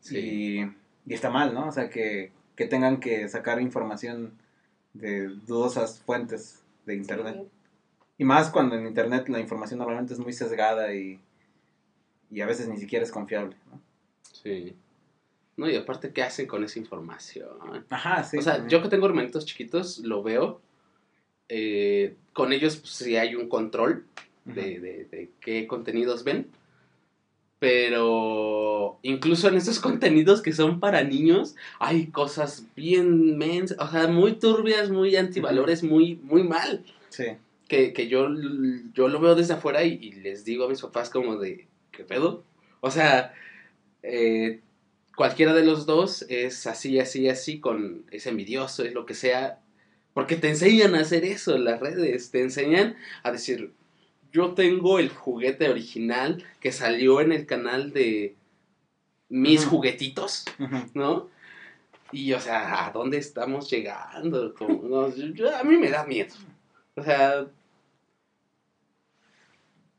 [0.00, 0.18] Sí.
[0.18, 1.68] Y, y, está mal, ¿no?
[1.68, 4.32] O sea, que, que tengan que sacar información
[4.94, 7.36] de dudosas fuentes de Internet.
[8.16, 11.20] Y más cuando en Internet la información normalmente es muy sesgada y,
[12.30, 13.80] y a veces ni siquiera es confiable, ¿no?
[14.32, 14.74] Sí.
[15.56, 17.48] No, y aparte, ¿qué hacen con esa información?
[17.90, 18.38] Ajá, sí.
[18.38, 20.60] O sea, yo que tengo hermanitos chiquitos, lo veo.
[21.48, 24.06] Eh, con ellos, pues, sí hay un control
[24.44, 26.50] de, de, qué contenidos ven.
[27.58, 34.08] Pero incluso en esos contenidos que son para niños, hay cosas bien mens, o sea,
[34.08, 36.84] muy turbias, muy antivalores, muy, muy mal.
[37.08, 37.24] Sí.
[37.68, 38.28] Que, que yo,
[38.94, 42.04] yo lo veo desde afuera y, y, les digo a mis papás como de, ¿qué
[42.04, 42.44] pedo?
[42.80, 43.34] O sea,
[44.02, 44.60] eh,
[45.16, 49.60] cualquiera de los dos es así, así, así, con es envidioso, es lo que sea,
[50.14, 53.72] porque te enseñan a hacer eso las redes, te enseñan a decir,
[54.36, 58.34] yo tengo el juguete original que salió en el canal de
[59.30, 60.44] mis juguetitos,
[60.94, 61.30] ¿no?
[62.12, 64.54] Y, o sea, ¿a dónde estamos llegando?
[64.60, 66.34] a mí me da miedo.
[66.96, 67.46] O sea,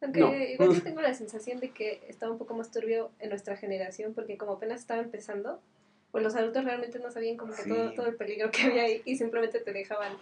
[0.01, 3.57] aunque igual yo tengo la sensación de que estaba un poco más turbio en nuestra
[3.57, 5.59] generación, porque como apenas estaba empezando,
[6.11, 9.01] pues los adultos realmente no sabían como que todo, todo el peligro que había ahí
[9.03, 10.13] y simplemente te dejaban.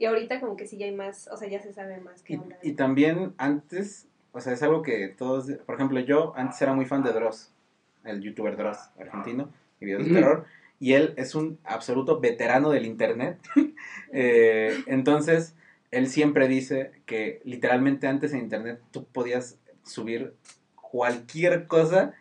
[0.00, 2.32] Y ahorita como que sí ya hay más, o sea, ya se sabe más que
[2.32, 6.72] y, y también antes, o sea, es algo que todos, por ejemplo, yo antes era
[6.72, 7.52] muy fan de Dross,
[8.04, 10.46] el youtuber Dross argentino, y videos de terror,
[10.78, 13.40] y él es un absoluto veterano del internet.
[14.12, 15.54] eh, entonces,
[15.90, 20.32] él siempre dice que literalmente antes en internet tú podías subir
[20.76, 22.14] cualquier cosa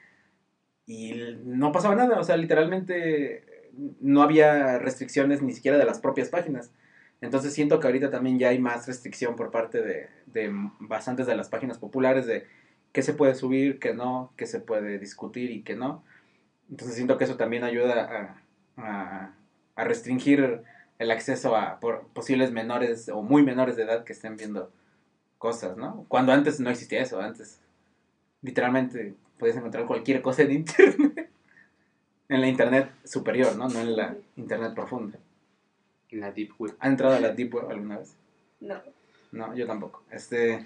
[0.86, 3.70] y no pasaba nada, o sea, literalmente
[4.02, 6.72] no había restricciones ni siquiera de las propias páginas.
[7.22, 11.36] Entonces siento que ahorita también ya hay más restricción por parte de, de bastantes de
[11.36, 12.46] las páginas populares de
[12.92, 16.04] qué se puede subir, qué no, qué se puede discutir y qué no.
[16.70, 18.38] Entonces siento que eso también ayuda
[18.78, 19.34] a,
[19.76, 20.62] a, restringir
[20.98, 24.72] el acceso a por posibles menores o muy menores de edad que estén viendo
[25.38, 26.06] cosas, ¿no?
[26.10, 27.60] Cuando antes no existía eso, antes
[28.42, 31.30] literalmente podías encontrar cualquier cosa en internet.
[32.28, 33.68] en la internet superior, ¿no?
[33.70, 35.18] No en la internet profunda.
[36.12, 36.76] En la deep web.
[36.80, 38.16] ¿Ha entrado a la deep web alguna vez?
[38.62, 38.82] No.
[39.32, 40.04] No, yo tampoco.
[40.12, 40.64] Este.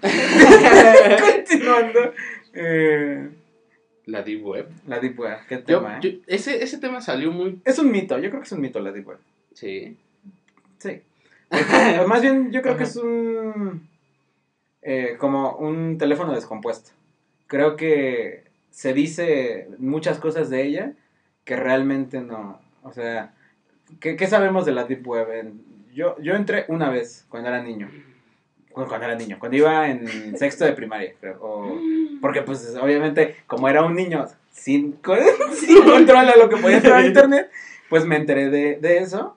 [1.20, 2.14] Continuando.
[2.54, 3.28] Eh,
[4.06, 4.70] la Deep Web.
[4.86, 6.20] La Deep Web, qué tema, ¿eh?
[6.26, 7.60] ese, ese tema salió muy.
[7.64, 9.18] Es un mito, yo creo que es un mito la Deep Web.
[9.52, 9.96] Sí.
[10.78, 11.02] Sí.
[12.06, 13.88] más bien, yo creo que es un.
[14.82, 16.90] Eh, como un teléfono descompuesto.
[17.46, 20.92] Creo que se dice muchas cosas de ella
[21.44, 22.60] que realmente no.
[22.82, 23.34] O sea,
[24.00, 25.52] ¿qué, qué sabemos de la Deep Web?
[25.92, 27.90] yo, yo entré una vez cuando era niño.
[28.72, 31.78] Cuando, era niño, cuando iba en sexto de primaria, creo.
[32.20, 34.98] porque, pues, obviamente, como era un niño sin,
[35.52, 37.50] sin control a lo que podía entrar a internet,
[37.88, 39.36] pues me enteré de, de eso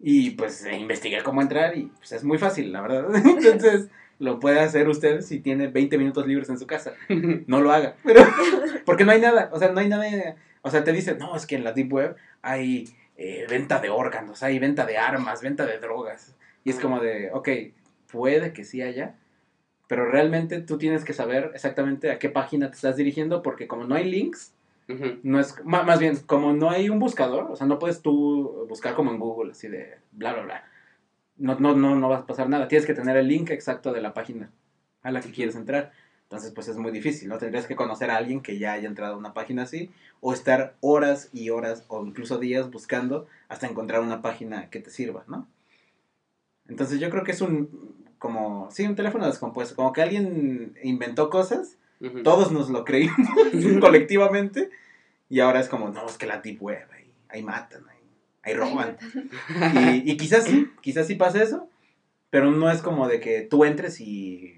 [0.00, 3.14] y pues investigué cómo entrar y pues es muy fácil, la verdad.
[3.26, 6.94] Entonces lo puede hacer usted si tiene 20 minutos libres en su casa.
[7.46, 7.96] No lo haga.
[8.04, 8.22] Pero,
[8.84, 10.36] porque no hay nada, o sea, no hay nada.
[10.62, 12.88] O sea, te dicen, no, es que en la Deep Web hay
[13.18, 16.36] eh, venta de órganos, hay venta de armas, venta de drogas.
[16.62, 17.48] Y es como de, ok,
[18.10, 19.16] puede que sí haya,
[19.88, 23.84] pero realmente tú tienes que saber exactamente a qué página te estás dirigiendo porque como
[23.84, 24.54] no hay links,
[25.22, 28.94] no es, más, bien, como no hay un buscador, o sea, no puedes tú buscar
[28.94, 30.64] como en Google, así de bla, bla, bla.
[31.36, 32.68] No, no, no, no va a pasar nada.
[32.68, 34.50] Tienes que tener el link exacto de la página
[35.02, 35.92] a la que quieres entrar.
[36.28, 37.38] Entonces, pues es muy difícil, ¿no?
[37.38, 40.74] Tendrías que conocer a alguien que ya haya entrado a una página así, o estar
[40.80, 45.48] horas y horas, o incluso días buscando hasta encontrar una página que te sirva, ¿no?
[46.68, 51.30] Entonces, yo creo que es un, como, sí, un teléfono descompuesto, como que alguien inventó
[51.30, 51.78] cosas
[52.22, 53.16] todos nos lo creímos
[53.80, 54.70] colectivamente.
[55.28, 56.86] Y ahora es como, no, es que la deep web,
[57.28, 57.82] ahí, matan,
[58.42, 58.96] ahí, roban.
[60.04, 61.68] y, quizás sí, quizás sí pasa eso.
[62.30, 64.57] Pero no es como de que tú entres y,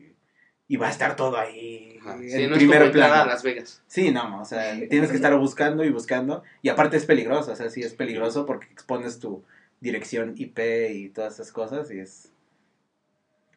[0.70, 2.14] y va a estar todo ahí Ajá.
[2.14, 3.14] en Sí, no es primer plano.
[3.14, 3.82] a Las Vegas.
[3.88, 6.44] Sí, no, o sea, tienes que estar buscando y buscando.
[6.62, 9.42] Y aparte es peligroso, o sea, sí es peligroso porque expones tu
[9.80, 10.60] dirección IP
[10.92, 11.90] y todas esas cosas.
[11.90, 12.30] Y es.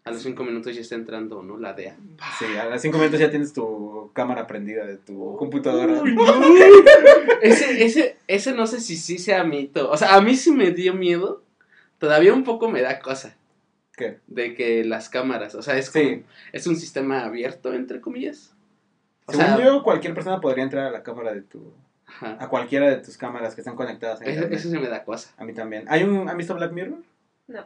[0.06, 1.60] A los cinco minutos ya está entrando, ¿no?
[1.60, 1.95] La DEA.
[2.39, 6.02] Sí, a los cinco minutos ya tienes tu cámara prendida de tu computadora.
[6.02, 6.23] Uy, no.
[7.43, 9.91] ese, ese, ese no sé si sí sea mito.
[9.91, 11.43] O sea, a mí sí me dio miedo.
[11.99, 13.38] Todavía un poco me da cosa.
[13.95, 14.19] ¿Qué?
[14.27, 18.56] De que las cámaras, o sea, es como, Sí, es un sistema abierto, entre comillas.
[19.25, 21.73] O según sea, yo, cualquier persona podría entrar a la cámara de tu.
[22.06, 22.38] ajá.
[22.39, 25.32] a cualquiera de tus cámaras que están conectadas a Eso, eso sí me da cosa.
[25.38, 25.86] A mí también.
[25.88, 26.99] ¿Hay un, ¿Han visto Black Mirror?
[27.47, 27.65] No.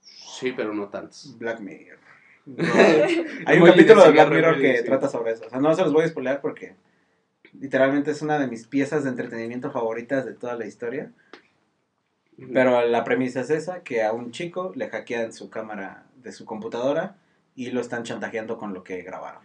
[0.00, 1.36] Sí, pero no tantos.
[1.38, 1.98] Black Mirror.
[2.46, 2.62] No.
[3.46, 4.84] Hay un capítulo de Black Mirror que sí.
[4.84, 5.46] trata sobre eso.
[5.46, 6.74] O sea, no se los voy a spoilear porque
[7.58, 11.10] literalmente es una de mis piezas de entretenimiento favoritas de toda la historia.
[12.52, 16.44] Pero la premisa es esa, que a un chico le hackean su cámara de su
[16.44, 17.16] computadora
[17.54, 19.42] y lo están chantajeando con lo que grabaron.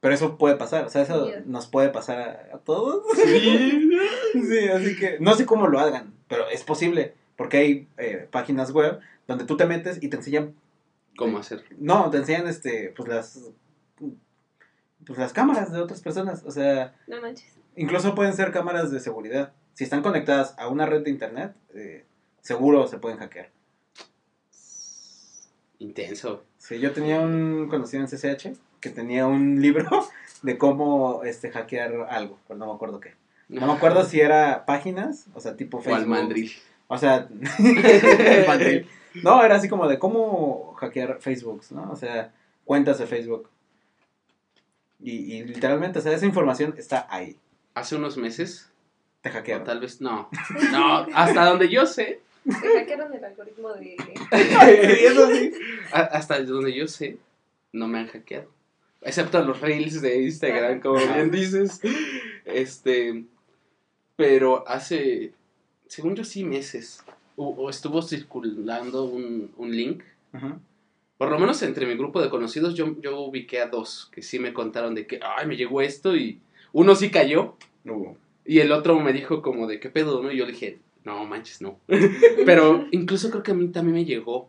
[0.00, 2.18] Pero eso puede pasar, o sea, eso nos puede pasar
[2.52, 3.04] a, a todos.
[3.14, 3.90] Sí.
[4.32, 8.70] Sí, así que no sé cómo lo hagan, pero es posible, porque hay eh, páginas
[8.72, 10.54] web donde tú te metes y te enseñan,
[11.16, 11.64] ¿Cómo hacer?
[11.78, 13.40] no, te enseñan este, pues las,
[15.06, 17.58] pues las cámaras de otras personas, o sea, No manches.
[17.76, 19.52] incluso pueden ser cámaras de seguridad.
[19.74, 22.04] Si están conectadas a una red de internet, eh,
[22.42, 23.50] seguro se pueden hackear.
[25.78, 26.44] Intenso.
[26.58, 30.06] Sí, yo tenía un conocido en CCH que tenía un libro
[30.42, 33.14] de cómo este hackear algo, pero no me acuerdo qué.
[33.48, 36.08] No me acuerdo si era páginas, o sea, tipo O al Facebook.
[36.08, 36.52] mandril.
[36.86, 37.28] O sea,
[37.58, 38.86] el mandril.
[39.24, 41.90] No, era así como de cómo hackear Facebook, ¿no?
[41.90, 42.32] O sea,
[42.64, 43.48] cuentas de Facebook.
[45.00, 47.36] Y, y literalmente, o sea, esa información está ahí.
[47.74, 48.69] Hace unos meses,
[49.20, 49.64] Te o hackearon.
[49.64, 50.28] tal vez no.
[50.72, 53.96] No, hasta donde yo sé, Me hackearon el algoritmo de.
[55.06, 55.52] Eso sí.
[55.92, 57.18] hasta donde yo sé,
[57.72, 58.48] no me han hackeado.
[59.02, 61.80] Excepto los reels de Instagram, como bien dices.
[62.44, 63.24] Este,
[64.16, 65.32] pero hace,
[65.86, 67.02] según yo sí, meses,
[67.36, 70.02] o, o estuvo circulando un, un link.
[71.16, 74.38] Por lo menos entre mi grupo de conocidos, yo, yo ubiqué a dos que sí
[74.38, 76.40] me contaron de que, ay, me llegó esto y
[76.72, 77.56] uno sí cayó.
[77.84, 78.14] Uh,
[78.50, 80.20] Y el otro me dijo como de, ¿qué pedo?
[80.20, 80.32] ¿no?
[80.32, 81.78] Y yo le dije, no, manches, no.
[82.44, 84.48] Pero incluso creo que a mí también me llegó.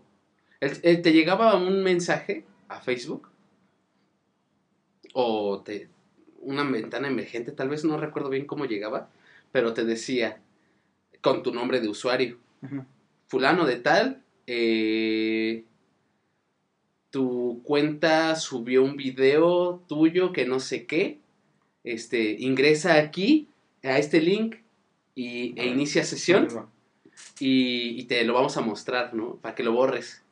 [0.59, 3.27] El- el- te llegaba un mensaje a Facebook
[5.13, 5.87] o te,
[6.39, 9.11] una ventana emergente, tal vez no recuerdo bien cómo llegaba,
[9.51, 10.41] pero te decía
[11.21, 12.39] con tu nombre de usuario,
[13.27, 15.63] fulano de tal, eh,
[17.11, 21.19] tu cuenta subió un video tuyo que no sé qué,
[21.83, 23.47] este, ingresa aquí
[23.83, 24.55] a este link
[25.15, 26.47] y, e inicia sesión
[27.39, 29.35] y, y te lo vamos a mostrar, ¿no?
[29.37, 30.23] Para que lo borres.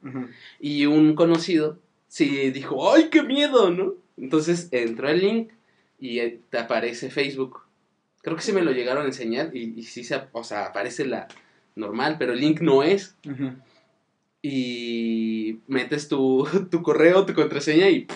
[0.60, 3.70] Y un conocido sí dijo, ¡ay, qué miedo!
[3.72, 3.94] ¿no?
[4.18, 5.52] Entonces entró el link
[6.00, 7.62] y eh, te aparece Facebook.
[8.22, 11.06] Creo que sí me lo llegaron a enseñar y, y sí, se, o sea, aparece
[11.06, 11.28] la
[11.76, 13.16] normal, pero el link no es.
[14.42, 18.08] Y metes tu, tu correo, tu contraseña y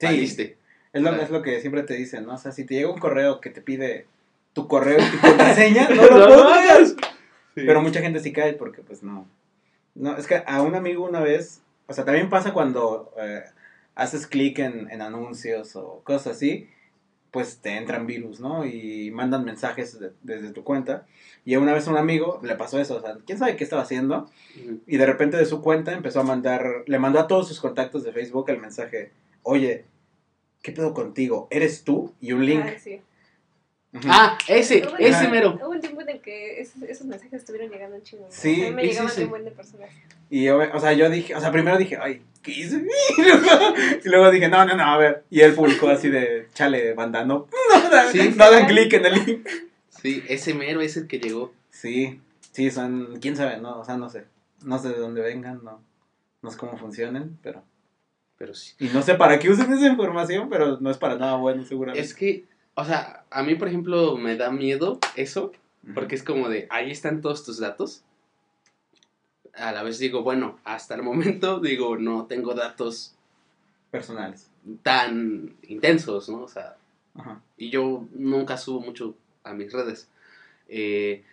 [0.00, 0.58] Sí, saliste.
[0.92, 2.34] es lo, es lo que siempre te dicen, ¿no?
[2.34, 4.06] O sea, si te llega un correo que te pide
[4.56, 6.96] tu correo y tu contraseña, no lo pongas.
[7.54, 9.28] Pero mucha gente sí cae porque, pues, no.
[9.94, 13.42] No, es que a un amigo una vez, o sea, también pasa cuando eh,
[13.94, 16.68] haces clic en, en anuncios o cosas así,
[17.30, 18.64] pues te entran virus, ¿no?
[18.64, 21.06] Y mandan mensajes de- desde tu cuenta.
[21.44, 23.64] Y a una vez a un amigo le pasó eso, o sea, quién sabe qué
[23.64, 24.30] estaba haciendo.
[24.86, 28.04] Y de repente de su cuenta empezó a mandar, le mandó a todos sus contactos
[28.04, 29.84] de Facebook el mensaje, oye,
[30.62, 31.46] ¿qué pedo contigo?
[31.50, 32.14] ¿Eres tú?
[32.22, 32.64] Y un link.
[32.66, 33.02] Ah, sí.
[34.08, 35.58] Ah, ese, Hubo un- ese mero.
[35.60, 38.26] Hubo un tiempo en el que esos, esos mensajes estuvieron llegando un chingo.
[38.30, 39.90] Sí, O sea, me sí, llegaban sí, un buen de personas.
[40.30, 42.84] Y yo, o sea, yo dije, o sea, primero dije, ay, ¿qué hice?
[43.18, 45.24] Y luego, y luego dije, no, no, no, a ver.
[45.30, 47.48] Y él publicó así de, chale, banda, no,
[47.90, 48.34] no, Sí.
[48.36, 49.48] no hagan clic en el link.
[49.88, 51.52] Sí, ese mero es el que llegó.
[51.70, 52.20] Sí,
[52.52, 54.24] sí, son, quién sabe, no, o sea, no sé.
[54.64, 55.80] No sé de dónde vengan, no,
[56.42, 57.62] no sé cómo funcionen, pero...
[58.38, 58.74] Pero sí.
[58.78, 62.04] Y no sé para qué usen esa información, pero no es para nada bueno, seguramente.
[62.06, 62.44] Es que,
[62.76, 65.52] o sea, a mí, por ejemplo, me da miedo eso,
[65.94, 68.02] porque es como de, ahí están todos tus datos.
[69.54, 73.14] A la vez digo, bueno, hasta el momento, digo, no tengo datos
[73.90, 74.50] Personales.
[74.82, 76.42] tan intensos, ¿no?
[76.42, 76.76] O sea,
[77.14, 77.40] Ajá.
[77.56, 80.08] y yo nunca subo mucho a mis redes.
[80.68, 81.24] Eh,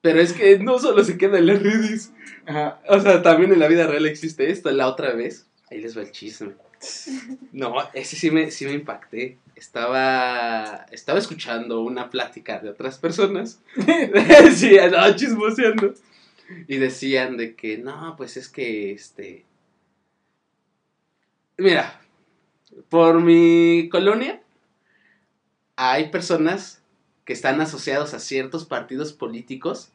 [0.00, 2.12] pero es que no solo se queda en las redes.
[2.46, 2.80] Ajá.
[2.88, 4.70] O sea, también en la vida real existe esto.
[4.72, 6.54] La otra vez, ahí les va el chisme.
[7.52, 9.38] No, ese sí me, sí me impacté.
[9.58, 13.60] Estaba, estaba escuchando una plática de otras personas.
[14.54, 15.94] sí, andaba chismoseando.
[16.68, 19.44] Y decían de que, no, pues es que, este...
[21.56, 22.00] Mira,
[22.88, 24.40] por mi colonia
[25.74, 26.80] hay personas
[27.24, 29.90] que están asociados a ciertos partidos políticos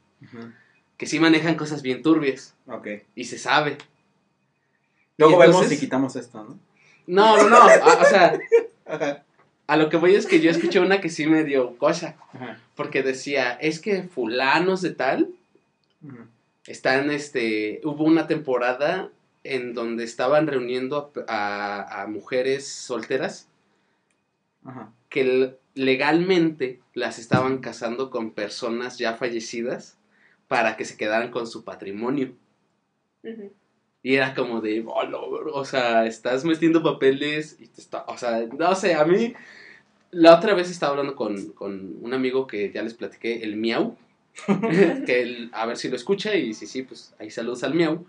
[0.98, 2.88] que sí manejan cosas bien turbias Ok.
[3.16, 3.78] y se sabe.
[5.18, 6.60] Luego vemos si quitamos esto, ¿no?
[7.08, 8.38] No, no, no, o sea,
[8.86, 9.24] Ajá.
[9.74, 12.60] A lo que voy es que yo escuché una que sí me dio cosa, Ajá.
[12.76, 15.30] porque decía, es que fulanos de tal
[16.68, 19.10] están, este, hubo una temporada
[19.44, 23.48] en donde estaban reuniendo a, a- a mujeres solteras
[24.66, 24.92] Ajá.
[25.10, 29.98] que legalmente las estaban casando con personas ya fallecidas
[30.48, 32.32] para que se quedaran con su patrimonio.
[34.06, 38.04] Y era como de, "Oh, no, bro", o sea, estás metiendo papeles y te está,
[38.08, 39.34] o sea, no sé, a mí,
[40.14, 43.96] la otra vez estaba hablando con, con un amigo que ya les platiqué, el Miau,
[45.06, 48.06] que él, a ver si lo escucha y si sí, pues ahí saludos al Miau.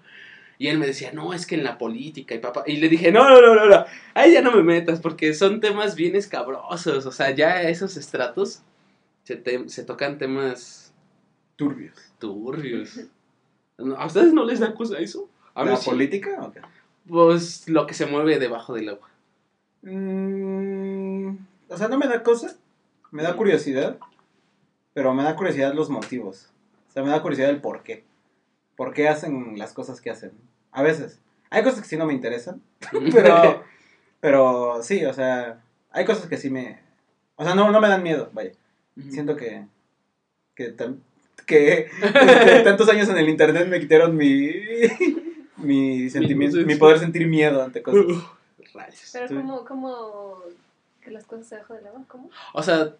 [0.57, 2.63] Y él me decía, no, es que en la política y papá.
[2.67, 3.85] Y le dije, no, no, no, no, no,
[4.15, 8.63] ahí ya no me metas porque son temas bien escabrosos, o sea, ya esos estratos
[9.25, 10.93] se, te- se tocan temas
[11.57, 11.95] Turbios.
[12.19, 13.01] turbios.
[13.97, 15.29] ¿A ustedes no les da cosa eso?
[15.55, 15.91] A ¿La sí.
[15.91, 16.53] política?
[17.09, 19.09] Pues lo que se mueve debajo del agua.
[19.83, 21.37] Mm,
[21.75, 22.57] o sea, no me da cosa.
[23.11, 23.99] Me da curiosidad.
[24.93, 26.51] Pero me da curiosidad los motivos.
[26.89, 28.05] O sea, me da curiosidad el por qué.
[28.77, 30.33] ¿Por qué hacen las cosas que hacen?
[30.73, 31.21] A veces.
[31.51, 32.61] Hay cosas que sí no me interesan.
[33.13, 33.63] Pero,
[34.21, 35.61] pero sí, o sea,
[35.91, 36.81] hay cosas que sí me...
[37.37, 38.53] O sea, no, no me dan miedo, vaya.
[39.11, 39.67] Siento que...
[40.55, 41.03] Que, tan-
[41.47, 41.89] que
[42.65, 44.51] tantos años en el internet me quitaron mi...
[45.59, 48.05] Mi sentimiento, mi poder sentir miedo ante cosas.
[48.73, 49.11] Rayos.
[49.13, 50.39] Pero como, como
[51.05, 52.31] que las cosas debajo del agua, ¿cómo?
[52.55, 52.97] O sea,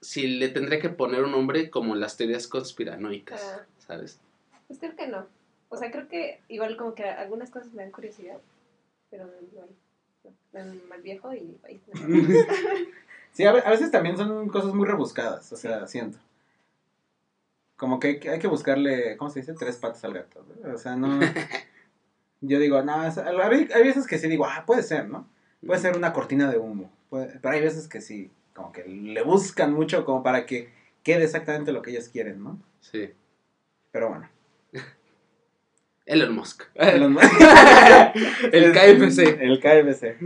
[0.00, 3.64] si le tendría que poner un nombre como las teorías conspiranoicas, Ah.
[3.78, 4.20] ¿sabes?
[4.66, 5.26] Pues creo que no.
[5.70, 8.38] O sea, creo que igual como que algunas cosas me dan curiosidad,
[9.10, 9.48] pero no hay.
[10.52, 11.80] No, en mal viejo y ahí.
[13.32, 16.18] Sí, a ve- a veces también son cosas muy rebuscadas, o sea, siento.
[17.76, 19.54] Como que hay que- buscarle, ¿cómo se dice?
[19.54, 20.44] Tres patas al gato.
[20.64, 20.74] ¿no?
[20.74, 21.20] O sea, no...
[22.40, 25.28] Yo digo, no, hay veces que sí digo, ah, puede ser, ¿no?
[25.64, 26.90] Puede ser una cortina de humo.
[27.10, 30.68] Pero hay veces que sí, como que le buscan mucho como para que
[31.02, 32.58] quede exactamente lo que ellos quieren, ¿no?
[32.80, 33.10] Sí.
[33.92, 34.28] Pero bueno.
[36.06, 36.64] Elon Musk.
[36.74, 37.40] Elon Musk.
[38.52, 39.40] El KFC.
[39.40, 40.16] El KFC.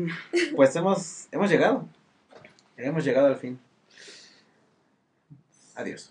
[0.57, 1.89] Pues hemos, hemos llegado.
[2.77, 3.61] Hemos llegado al fin.
[5.75, 6.11] Adiós.